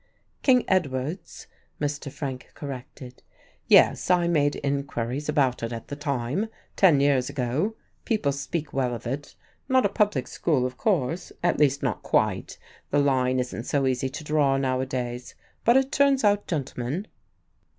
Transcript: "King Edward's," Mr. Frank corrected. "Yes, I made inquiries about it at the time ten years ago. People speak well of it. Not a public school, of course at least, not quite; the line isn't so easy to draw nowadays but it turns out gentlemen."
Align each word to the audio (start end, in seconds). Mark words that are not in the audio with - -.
"King 0.41 0.63
Edward's," 0.67 1.45
Mr. 1.79 2.11
Frank 2.11 2.49
corrected. 2.55 3.21
"Yes, 3.67 4.09
I 4.09 4.27
made 4.27 4.55
inquiries 4.63 5.29
about 5.29 5.61
it 5.61 5.71
at 5.71 5.89
the 5.89 5.95
time 5.95 6.49
ten 6.75 6.99
years 6.99 7.29
ago. 7.29 7.75
People 8.03 8.31
speak 8.31 8.73
well 8.73 8.95
of 8.95 9.05
it. 9.05 9.35
Not 9.69 9.85
a 9.85 9.89
public 9.89 10.27
school, 10.27 10.65
of 10.65 10.75
course 10.75 11.31
at 11.43 11.59
least, 11.59 11.83
not 11.83 12.01
quite; 12.01 12.57
the 12.89 12.97
line 12.97 13.39
isn't 13.39 13.65
so 13.65 13.85
easy 13.85 14.09
to 14.09 14.23
draw 14.23 14.57
nowadays 14.57 15.35
but 15.63 15.77
it 15.77 15.91
turns 15.91 16.23
out 16.23 16.47
gentlemen." 16.47 17.05